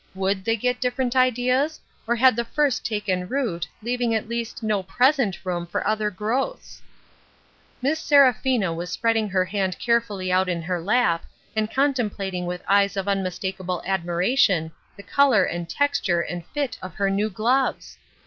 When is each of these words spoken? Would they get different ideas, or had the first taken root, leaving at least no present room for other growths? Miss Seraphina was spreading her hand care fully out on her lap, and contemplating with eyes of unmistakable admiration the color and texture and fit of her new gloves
Would 0.15 0.43
they 0.45 0.55
get 0.55 0.81
different 0.81 1.15
ideas, 1.15 1.79
or 2.07 2.15
had 2.15 2.35
the 2.35 2.43
first 2.43 2.83
taken 2.83 3.27
root, 3.27 3.67
leaving 3.83 4.15
at 4.15 4.27
least 4.27 4.63
no 4.63 4.81
present 4.81 5.45
room 5.45 5.67
for 5.67 5.85
other 5.85 6.09
growths? 6.09 6.81
Miss 7.83 7.99
Seraphina 7.99 8.73
was 8.73 8.89
spreading 8.89 9.29
her 9.29 9.45
hand 9.45 9.77
care 9.77 10.01
fully 10.01 10.31
out 10.31 10.49
on 10.49 10.63
her 10.63 10.81
lap, 10.81 11.23
and 11.55 11.69
contemplating 11.69 12.47
with 12.47 12.63
eyes 12.67 12.97
of 12.97 13.07
unmistakable 13.07 13.83
admiration 13.85 14.71
the 14.97 15.03
color 15.03 15.43
and 15.43 15.69
texture 15.69 16.21
and 16.21 16.47
fit 16.47 16.79
of 16.81 16.95
her 16.95 17.11
new 17.11 17.29
gloves 17.29 17.99